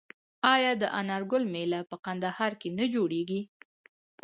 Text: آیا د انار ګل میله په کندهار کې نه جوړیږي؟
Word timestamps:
آیا 0.53 0.71
د 0.81 0.83
انار 0.99 1.23
ګل 1.31 1.43
میله 1.53 1.79
په 1.89 1.95
کندهار 2.05 2.51
کې 2.61 2.69
نه 2.77 2.85
جوړیږي؟ 2.93 3.41